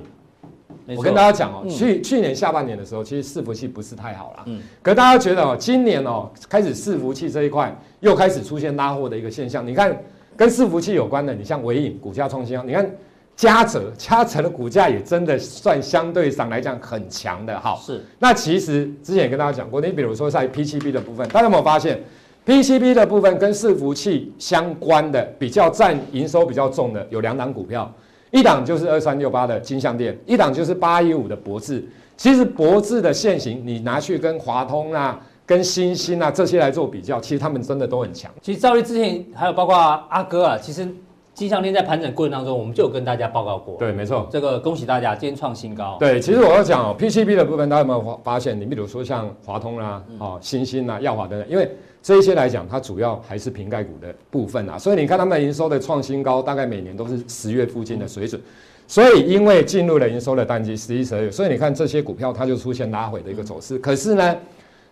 [0.98, 4.44] 我跟大家讲哦，去去年下半年的时候，其实伺服器不是太好了。
[4.48, 4.62] 嗯。
[4.84, 9.66] 可大家觉得哦，今年哦，开始伺服器这一块又开始出现拉货的一个现象。
[9.66, 9.98] 你看，
[10.36, 12.90] 跟伺服器有关的，你像纬颖股价创新高，你看。
[13.34, 17.82] 嘉泽，嘉泽的股价也真的算相对上来讲很强的，好。
[17.84, 18.04] 是。
[18.20, 22.00] 那其实之前也跟大家讲过，你比如说在 PCB 的部分，大家有没有发现
[22.46, 27.92] ，PCB 的部分跟伺服器相关的比较占营收比较重的有两档股票，
[28.32, 31.84] 一档就是二三六八的金相电，一档就是八一五的博智。
[32.18, 38.32] 其实博智的线型，你拿去跟华通啊、跟欣兴啊这些来做比较，其实他们真的都很强。
[38.42, 40.88] 其实兆利之前还有包括阿哥啊，其实。
[41.34, 43.78] 金项链在盘整过程当中，我们就有跟大家报告过。
[43.78, 44.28] 对，没错。
[44.30, 45.96] 这个恭喜大家，今天创新高。
[46.00, 48.60] 对，其实我要讲哦，PCB 的部分，大家有没有发发现？
[48.60, 51.72] 你比如说像华通啦、哦，欣兴啊、耀华等等，因为
[52.04, 54.78] 这一些来讲，它主要还是瓶盖股的部分啊。
[54.78, 58.40] 所以你看他们营收的创新高，大概每年都是十月附近的水准。
[58.86, 63.80] 所以因为进入了营收的淡季，十一、十二月，所以你看这些股票，它就出现拉回的一个走势。
[63.80, 64.36] 可是呢，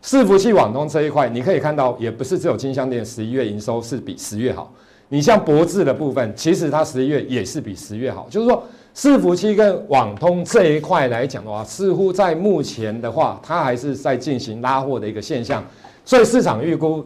[0.02, 4.71] 伺服器网通这一块，你可以看到，也不是只有金项店十一月营收是比十月好。
[5.11, 8.63] 你像博智的部分，其实它十一月也是比十月好，就是说
[8.95, 15.65] 伺服器跟网通这一块来讲的话，似乎在目前的话，它还是在进行拉货的一个现象，
[16.05, 17.03] 所以市场预估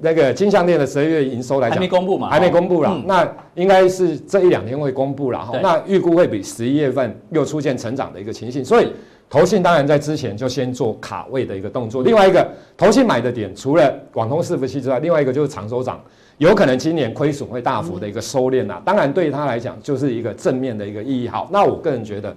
[0.00, 8.92] 那个金项链的十一月营收来讲还没公布嘛，还没公布啦，嗯、那应该是这一两天会公布了哈，那预估会比十一月份又出现成长的一个情形，所以
[9.30, 15.98] 投信当然在之前就先做卡位的一个动作，另外一个投信买的点除了网通伺服器之外，另外一个就是长手涨。
[16.38, 21.26] 有可能今年亏损会大幅的一个收敛呐，当然对他来讲就是一个正面的一个意义。
[21.26, 22.36] 好，那我个人觉得，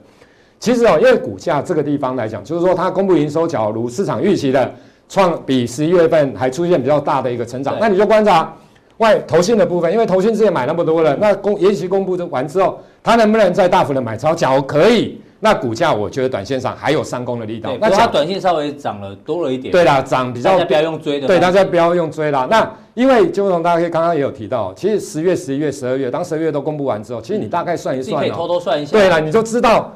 [0.57, 4.73] 其实哦，因为股价这个地方来讲，就是说它公布营收，假如市场预期的
[5.09, 8.53] 创比十一月份还出现比较大的一个成长，那你就观察
[8.97, 14.33] 外投信的部分，因为投信之前买那么多了，那公延期公布完之后，它能不能再大幅的买超？
[14.33, 15.19] 假如可以。
[15.41, 17.71] 那股价我觉得短线上还有上攻的力道。
[17.79, 19.71] 那它短线稍微涨了多了一点。
[19.71, 20.51] 对啦，涨比较。
[20.51, 21.27] 大家不要用追的。
[21.27, 22.45] 对，大家不要用追啦。
[22.51, 28.91] 那因为就从大家可以刚刚也有提到，其实十月、十一月、十二月，当十二月都公布完之后，其实你大概算一算，可以偷偷算一下。
[28.91, 29.89] 对了，你就知道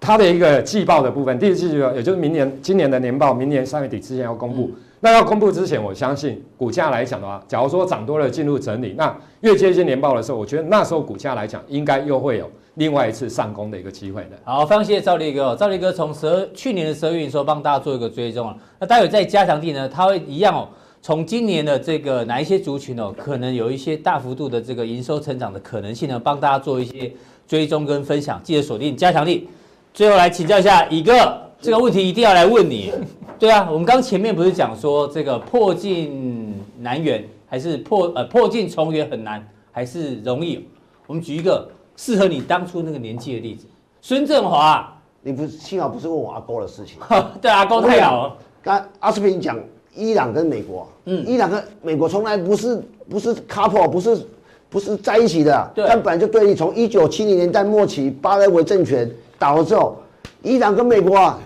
[0.00, 4.68] 它的一个季报的部分，第一季也就是明年今年的年报，明年三月底之前要公布。
[4.98, 12.50] 那要公布之前，我相信股价来讲的话，假如说涨多了进入整理，那越接近年报的时候，我觉得那时候股价来讲，应该又会有。
[12.74, 14.30] 另外一次上攻的一个机会的。
[14.44, 15.54] 好，非常谢谢赵力哥。
[15.54, 18.56] 赵力哥从十二去年的十二月的时候帮大家做一个追踪啊。
[18.78, 20.68] 那待会在加强地呢，他会一样哦，
[21.02, 27.10] 从今年的这个哪一些族群哦，可能有一些大幅度的这个营收成长的可能性呢，帮大家做一些
[27.48, 29.48] 追踪跟分享，记得锁定加强力。
[29.94, 31.12] 最后来请教一下乙哥，
[31.60, 32.92] 这个问题一定要来问你。
[33.38, 40.68] 对啊，我们刚前面不是讲说这个破镜难圆，还是破呃破镜重圆很难，还是容易？
[41.06, 43.66] 我们举一个适合你当初那个年纪的例子，
[44.02, 44.96] 孙振华。
[45.22, 46.98] 你不是幸好不是问我阿哥的事情，
[47.42, 48.36] 对阿哥太好了。
[48.62, 49.58] 刚阿司匹林讲
[49.94, 54.26] 伊朗跟美国，嗯，伊朗跟美国从来不是不是 couple，不是
[54.68, 56.54] 不是在一起的，但本来就对立。
[56.54, 59.96] 从一九七零年代末期巴勒维政权倒了之后，
[60.42, 61.38] 伊朗跟美国啊，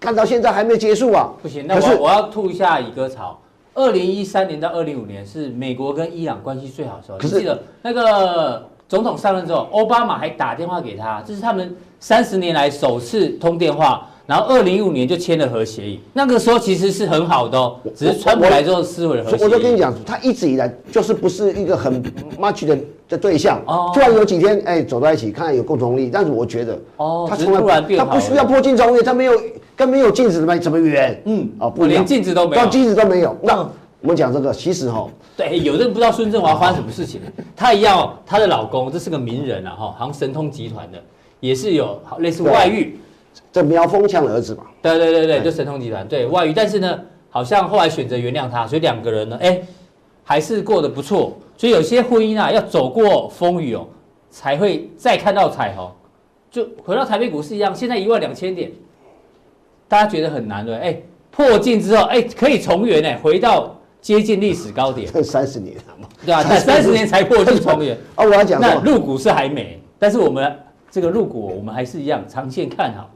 [0.00, 1.32] 看到现在还没结束啊。
[1.42, 3.38] 不行，那我我要吐一下乙哥槽。
[3.74, 11.74] 二零一三年到二零五年是美国跟伊朗关系最好的时候，可是记得那个总统上任之后，奥巴马还打电话给他，这是他们。
[11.98, 16.00] 三十年来首次通电话，然后二零一五年就签了核协议。
[16.12, 19.40] 那个时候其实是很好的哦，只是川普来之后撕毁了核协议。
[19.42, 22.02] 我就跟你讲，他一直以来就是不是一个很
[22.36, 22.76] match 的
[23.08, 23.62] 的对象。
[23.66, 23.92] 哦。
[23.94, 26.10] 突然有几天，哎，走到一起，看来有共同利益。
[26.12, 29.32] 但是我觉得，哦，他从来他不需要破镜重圆，他没有
[29.76, 31.22] 跟没有镜子怎么怎么圆？
[31.24, 33.36] 嗯，哦，不连镜子都没有，镜子都没有。
[33.42, 33.58] 那
[34.00, 37.20] 我们讲这个，其实哈，对，有的人不知道孙振华发生什么事情。
[37.54, 40.98] 他一样，他的老公这是个名人啊，哈，好像神通集团的。
[41.38, 42.98] 也是有类似外遇，
[43.52, 44.64] 这苗峰强的儿子嘛？
[44.82, 49.60] 对对对对，就神通集团对外遇，但是呢，好像后来选择原谅他，所以两个人呢，哎，
[50.22, 51.38] 还是过得不错。
[51.56, 53.86] 所以有些婚姻啊，要走过风雨哦，
[54.30, 55.90] 才会再看到彩虹。
[56.50, 58.70] 就回到台北股市一样，现在一万两千点，
[59.88, 60.74] 大家觉得很难对？
[60.74, 65.08] 哎，破镜之后，哎，可以重圆哎，回到接近历史高点。
[65.24, 66.06] 三十年了嘛？
[66.26, 67.96] 对啊，三十年才破镜重圆。
[68.16, 70.54] 哦，我要讲，那入股是还没，但是我们。
[70.88, 73.10] 这个入股我们还是一样长线看好，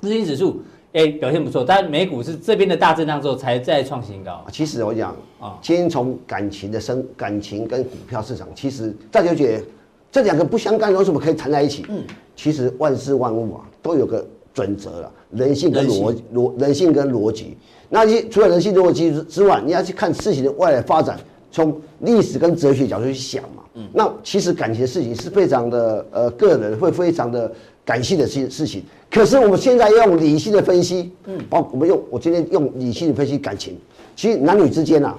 [0.00, 4.44] 资金指数哎表现不错，但美股是这边的大震荡之后才再创新高。
[4.50, 9.64] 其实我讲啊，先从感情的生感情跟股票市场，其实大家觉得
[10.10, 11.84] 这两个不相干，为什么可以谈在一起？
[11.88, 12.02] 嗯，
[12.34, 17.56] 其实万事万物啊都有个准则了，人性跟逻逻人性跟逻辑。
[17.90, 21.18] 那你除了人性逻辑之外，你要去看事情的未来发展，
[21.50, 23.62] 从历史跟哲学角度去想嘛。
[23.74, 27.50] 嗯那其实感情的事情是非常的呃个人会非常的
[27.84, 33.78] 感性的事事情，可是我们现在要用理性的分析，嗯，包我们用我今天用理性的分析感情，
[34.14, 35.16] 其实男女之间啊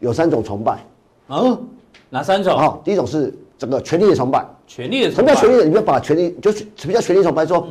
[0.00, 0.84] 有三种崇拜，
[1.28, 1.58] 嗯，
[2.10, 2.56] 哪三种？
[2.56, 5.64] 好，第一种是整个权力的崇拜，权力的崇拜，什么叫权力？
[5.64, 7.44] 你不要把权力就是什么叫权力崇拜？
[7.44, 7.66] 说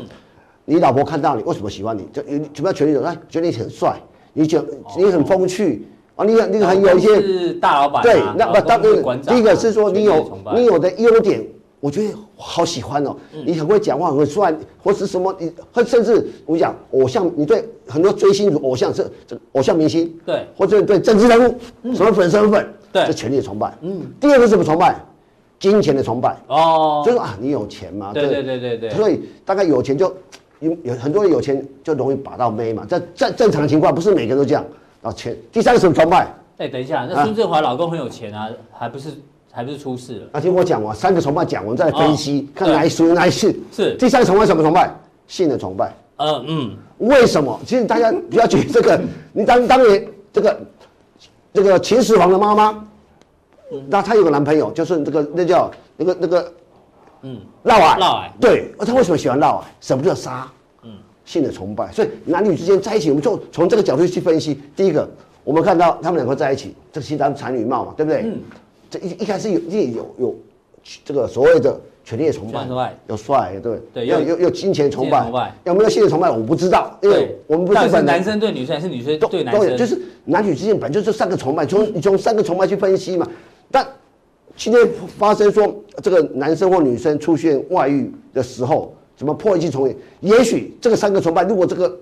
[0.65, 2.07] 你老婆看到你为什么喜欢你？
[2.13, 3.01] 就什么叫权力的？
[3.01, 3.99] 他觉得你很帅，
[4.33, 4.63] 你觉
[4.97, 5.87] 你很风趣。
[6.15, 11.45] 啊，你你很有一些是大老板，对，那不当然，第一个是说你有你有的优点，
[11.79, 13.15] 我觉得好喜欢哦。
[13.45, 21.55] 你很会讲话，很帅，或是什么，你或甚至我讲偶像，你对很多追星偶像是这偶像明星，对，或者对政治人物
[21.93, 23.77] 什么粉什么粉，对，这权力的崇拜。
[23.81, 24.95] 嗯，第二个是什么崇拜？
[25.59, 26.37] 金钱的崇拜。
[26.47, 28.11] 哦，就是啊，你有钱嘛？
[28.13, 28.89] 对对对对对。
[28.91, 30.13] 所以大概有钱就
[30.59, 32.85] 有有很多人有钱就容易把到妹嘛。
[32.87, 34.65] 这正正常情况，不是每个人都这样。
[35.01, 36.27] 啊，钱第三个什么崇拜？
[36.57, 39.09] 哎，等一下，那孙振华老公很有钱啊，还不是
[39.55, 40.27] 还不是出事了？
[40.33, 43.55] 啊，听我讲完，三个崇拜讲完再来分析，看哪一属于哪一世。
[43.71, 44.93] 是第三个崇拜什么崇拜？
[45.27, 45.95] 性的崇拜。
[46.17, 47.57] 嗯嗯，为什么？
[47.65, 48.99] 其实大家不要觉得这个，
[49.31, 50.59] 你当当年这个
[51.53, 52.85] 这个秦始皇的妈妈，
[53.87, 56.53] 那她有个男朋友，就是这个那叫那个那个
[57.21, 57.97] 嗯嫪毐。
[57.97, 58.29] 嫪毐。
[58.41, 59.63] 对，她为什么喜欢嫪毐？
[59.79, 60.45] 舍不得杀。
[60.83, 60.91] 嗯
[61.23, 64.61] 性的崇拜，所以男女之间在一起，我们就从这个角度去分析。
[64.75, 65.09] 第一个，
[65.45, 68.21] 我们看到他们两个在一起，这个新当才女貌嘛，对不对？
[68.25, 68.39] 嗯。
[68.97, 70.35] 这一一开始有有有有
[71.03, 72.65] 这个所谓的权力的崇拜，
[73.07, 75.29] 有帅，对对，有有有金钱崇拜，
[75.65, 76.29] 有没有性的崇拜？
[76.29, 79.75] 我不知道，因为我们不是男生对女生，还是女生对男生？
[79.75, 83.27] 就是男女之间本来就是三个崇拜，从你从三个崇拜去分析嘛。
[83.69, 83.85] 但
[84.55, 88.93] 今天发生说这个男生或女生出现外遇的时候。
[89.17, 89.95] 怎么破镜重圆？
[90.19, 91.97] 也许这个三个崇拜，如果这个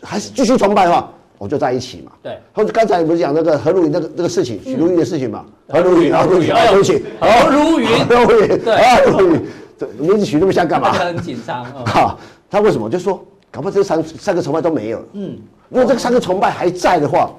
[0.00, 2.12] 还是继续崇拜的话，我就在一起嘛。
[2.22, 2.38] 对。
[2.52, 5.44] 或者刚才不是讲那个何如云那个那个事情，许茹芸的事情嘛？
[5.68, 9.46] 何如云，何如云，对不起，何如云， 何如云，对，何如云，
[9.78, 10.92] 这名字取那么像干嘛？
[10.92, 11.64] 很紧张。
[11.86, 12.18] 哈，
[12.50, 15.04] 他为什么就说，搞不好这三三个崇拜都没有了。
[15.12, 15.38] 嗯。
[15.68, 17.30] 如果这个三个崇拜还在的话，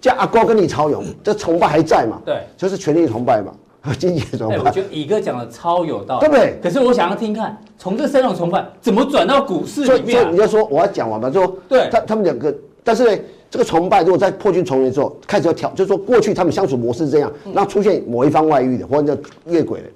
[0.00, 2.20] 叫阿高跟李超勇，这崇拜还在嘛？
[2.24, 2.42] 对。
[2.56, 3.52] 就是权力崇拜嘛。
[4.00, 6.58] 经济崇拜，我觉得乙哥讲的超有道理，对不对？
[6.60, 10.26] 可是我想要听看，从这三种崇拜怎么转到股市里面？
[10.32, 12.52] 你要说我要讲完吧，就说对，他他们两个，
[12.86, 19.86] 但是呢，这个崇拜如果在破镜重圆之后开始要调，就是说过去他们相处模式是这样，那出现某一方外遇的或者叫越轨的，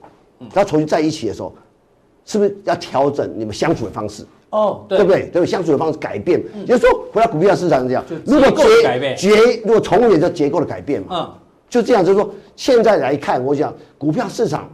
[0.52, 1.54] 他重新在一起的时候，
[2.24, 4.26] 是不是要调整你们相处的方式？
[4.50, 5.30] 哦，对不对？
[5.32, 11.06] 对，相处的方式改变，也就是说回到股票市场这样，如果结结，如果重演就结构的改变嘛。
[11.10, 11.34] 嗯。
[11.68, 14.68] 就这样，就是说，现在来看，我想股票市场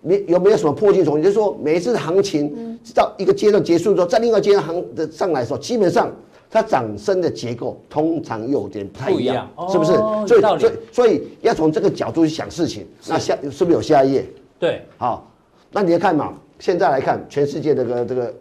[0.00, 6.10] 没有没有什么破镜重圆，就是说每一次行情到一个阶段结束之后，在另外一个阶段行的上来的时候，基本上
[6.50, 9.92] 它涨升的结构通常有点不太一样，是不是？
[10.26, 12.86] 所以所以所以要从这个角度去想事情。
[13.08, 14.24] 那下是不是有下一页？
[14.58, 15.30] 对，好，
[15.72, 18.34] 那你要看嘛，现在来看全世界这个这个，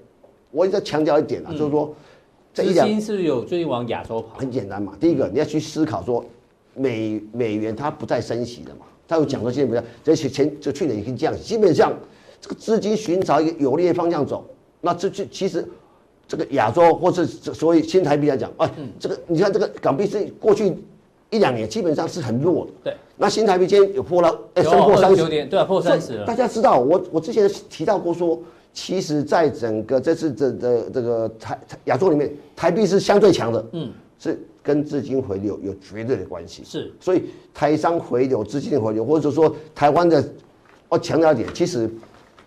[0.52, 1.94] 我一直在强调一点啊，就是说。
[2.54, 4.40] 资金是不是有最近往亚洲跑？
[4.40, 6.24] 很简单嘛，第一个你要去思考说，
[6.74, 11.92] 美美元它不再升息了嘛，它有讲说现在不要，这前前就去年已经降息，基本上
[12.40, 14.46] 这个资金寻找一个有利的方向走，
[14.80, 15.68] 那这这其实
[16.28, 20.76] 这个亚洲或是所谓新台币来讲，哎，这个你看这个港币是过去
[21.30, 26.26] 一两年基本上是很弱的，对，那新台币今天有破了，哎，升破三十，对啊，破三十了。
[26.26, 28.40] 大家知道我我之前提到过说。
[28.78, 36.62] 其实，在整个这次这这这个台亚洲里面，台币是相对强的，嗯，是跟资金回流有绝对的关系。
[36.66, 40.22] 是，所以台商回流、资金回流，或者说台湾的，
[40.90, 41.90] 我强调一点，其实，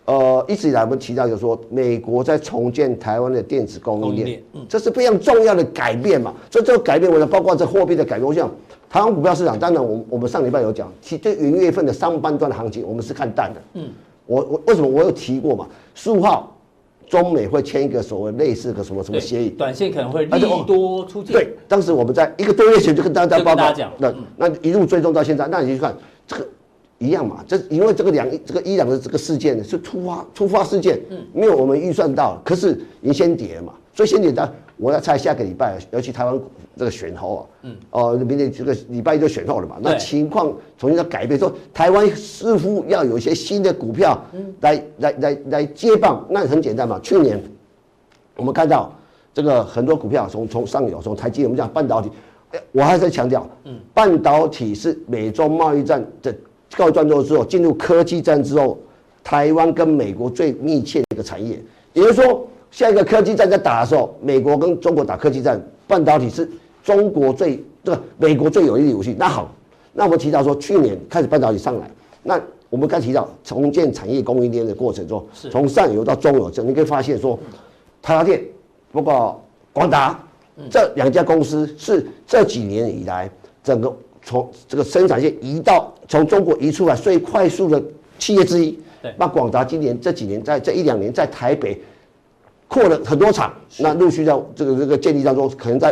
[0.08, 6.32] 呃，一直以来我们提到就是说，美国在重建台湾的电子供应链，嗯，这是非常重要的改变嘛。
[6.50, 8.50] 所以这个改变，我想包括这货币的改变，我想
[8.88, 13.90] 台湾股票市场，当然我我们上礼拜有讲，其实对元月份的上半段的行情，我们是看淡的，嗯。
[14.24, 15.66] 我我为什么我有提过嘛？
[15.94, 16.54] 十五号，
[17.06, 21.32] 中美会签一个所谓类似的什么什么协议，短线可能会利多出尽。
[21.32, 25.94] 对，当时我们在一个多月前就跟大家报告，那那一路追踪到现在，那你去看
[26.26, 26.46] 这个
[26.98, 27.44] 一样嘛？
[27.46, 34.52] 这因为这个两这个伊朗的这个事件是突发突发事件，嗯没有我们预算到，可是已经先跌嘛，所以先跌的。
[34.80, 36.40] 我要猜下个礼拜要去台湾
[36.76, 44.16] 这个选后啊，嗯，哦，明天这个礼拜一就选后了嘛，那情况重新要改变，说台湾似乎要有一些新的股票
[44.60, 47.00] 来来来来接棒，那很简单嘛。
[47.02, 47.42] 去年
[48.36, 48.92] 我们看到
[49.34, 52.08] 这个很多股票从从上游从台积，我们讲半导体，
[52.70, 56.32] 我还在强调，嗯，半导体是美中贸易战的
[56.76, 58.78] 告一段落之后，进入科技战之后，
[59.24, 61.60] 台湾跟美国最密切的一个产业，
[61.92, 62.46] 也就是说。
[62.70, 66.46] 下一个科技战在打的时候，美国跟中国打科技战，半导体是
[66.84, 69.16] 中国最这个美国最有利的武器。
[69.18, 69.50] 那好，
[69.94, 71.90] 那我们提到说，去年开始半导体上来，
[72.22, 77.38] 那我们刚提到重建产业供应链的过程中，从上游到中游，这你可以发现说，
[78.02, 78.44] 台达电，
[78.92, 80.22] 包括广达
[80.70, 83.30] 这两家公司是这几年以来
[83.64, 83.90] 整个
[84.22, 87.80] 从这个生产线移到从中国移出来最快速的
[88.18, 88.76] 企业之一。
[89.16, 91.80] 那广达今年这几年在这一两年在台北。
[92.70, 95.90] 扩了很多厂，那陆续在这个这个建立当中，可能在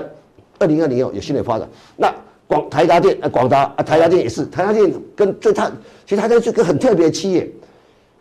[0.59, 1.67] 二零二零有有新的发展。
[1.97, 2.15] 那
[2.47, 5.73] 广台达电啊，广达啊，台达电也是，台达电跟最它
[6.05, 7.51] 其实台达电是个很特别的企业。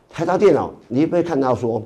[0.09, 1.85] 台达电脑，你会不会看到说，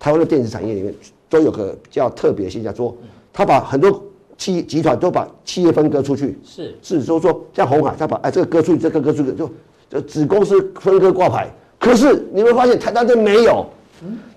[0.00, 0.92] 台湾的电子产业里面
[1.28, 2.92] 都有个比较特别的现象，说
[3.32, 4.02] 他把很多
[4.40, 9.50] 企集团都把企业分割出去，是是说说像红海，他把哎这个割出去，这个割出去，就
[9.90, 11.46] 就子公司分割挂牌。
[11.78, 13.66] 可是你会发现台达电没有。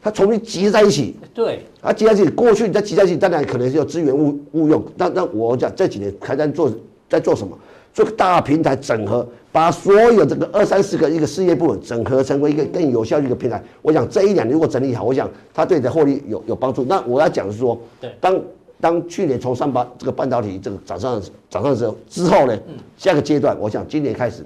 [0.01, 2.27] 它重新集在一起，对，它集在一起。
[2.31, 4.83] 过去你在集在一起，当然可能是有资源误误用。
[4.97, 6.69] 那那我讲这几年还在做，
[7.07, 7.57] 在做什么？
[7.93, 13.63] 做个大平台整合，把所有这个二三十个一个事业部门整合成为一个更有效的一个平台。
[13.81, 16.83] 我想这一两年如果整理好，我想它对你的获利有有帮助。
[16.83, 18.37] 那我要讲的是说，对，当
[18.83, 22.59] 当去年从三八这个半导体这个涨上涨上之后之后呢，
[22.97, 24.43] 下个阶段，我想今年开始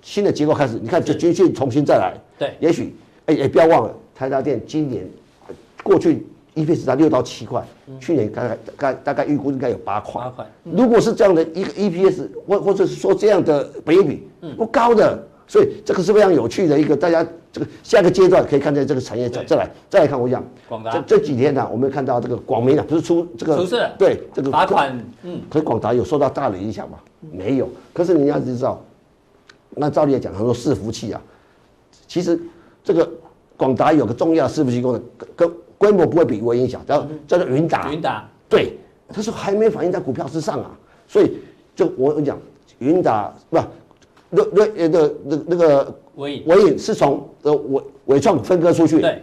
[0.00, 2.94] 新的结构开始，你看这军训重新再来，对，也许
[3.26, 3.92] 哎也不要忘了。
[4.14, 5.04] 台达电今年
[5.82, 6.24] 过去
[6.54, 7.66] EPS 才六到七块，
[7.98, 10.22] 去年大概大概大概预估应该有八块。
[10.22, 14.22] 八块，如果是这样的一个 EPS，或或者是说这样的比，
[14.56, 23.66] 不高的，所以这个是非常有趣的一个，大家这个下个阶段可以看见这个产业再再来再来看，我讲广达这这几天呢，我们看到这个广明啊，不是出这个
[23.98, 26.98] 对这个罚款，嗯，可是广达有受到大的影响吗？
[27.32, 27.68] 没有。
[27.92, 28.82] 可是你要知道，
[29.70, 31.20] 那照理来讲，很多伺服器啊，
[32.06, 32.40] 其实
[32.82, 33.08] 这个。
[33.56, 35.02] 广达有个重要的伺服器功能，
[35.36, 37.92] 跟规模不会比微影响，叫叫做云达。
[37.92, 38.78] 云达对，
[39.10, 40.70] 他说还没反映在股票之上啊，
[41.06, 41.36] 所以
[41.76, 42.38] 就我跟你讲，
[42.78, 43.58] 云达不，
[44.30, 49.22] 那那那个那那个微影微影是从呃伟伟创分割出去，对，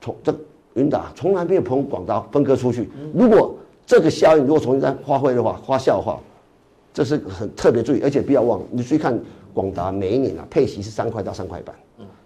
[0.00, 0.34] 从这
[0.74, 2.88] 云达从来没有从广达分割出去。
[3.14, 3.54] 如果
[3.86, 6.18] 这个效应如果重新再发挥的话，发酵的话，
[6.92, 9.18] 这是很特别注意，而且不要忘了，你去看
[9.54, 11.74] 广达每一年啊配息是三块到三块半。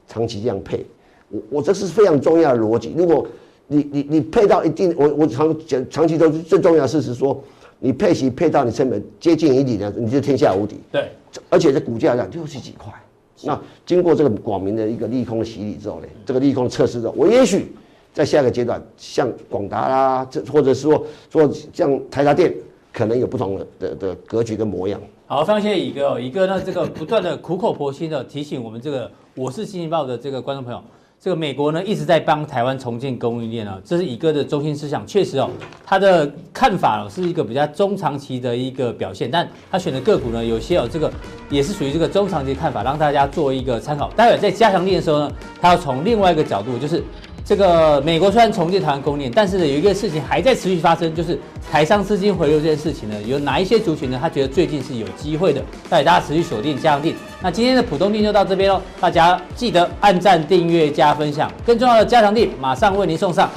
[0.09, 0.85] 长期这样配，
[1.29, 2.93] 我我这是非常重要的逻辑。
[2.97, 3.25] 如果
[3.69, 7.41] 你你你配到一定，我我长讲长期都是最重要的事实说，
[7.81, 10.77] 你配息配到你成本接近一点，你就天下无敌。
[10.93, 11.11] 对，
[11.49, 12.93] 而且这股价上六十几块，
[13.43, 17.73] 那经过这个广明的一个利空的洗礼之后呢，这个利空测试之后，我也许
[18.13, 22.55] 在下一个阶段，像广达啦，这或者说说像台达电，
[22.93, 25.01] 可能有不同的的的格局跟模样。
[25.27, 30.83] 好，非常谢谢乙哥哦，乙哥呢这个不断的苦口婆心的提醒我们这个我是新京报的这个观众朋友。
[31.23, 35.51] 这个美国呢一直在帮台湾重建供应链啊，这是乙哥的中心思想，确实哦，
[35.85, 41.13] 他的看法是一个比较中长期的一个表现，但他选的个股呢，有些哦这个
[41.51, 44.09] 也是属于这个中长期看法，让大家做一个参考。
[44.17, 47.05] 待会在加强力的时候呢，他要从另外一个角度，就是。
[47.45, 51.39] 这个美国虽然重建台湾供应链，但是呢，有一个事情还在持续发生，就是
[51.71, 54.19] 台商资金回流这件事情呢，有哪一些族群呢？
[54.21, 57.15] 他觉得最近是有机会的，带大家持续锁定加强定。
[57.43, 63.51] 那今天的浦东定就到这边喽，大家记得按赞、订阅、加分享，更重要的加强定马上为您送上。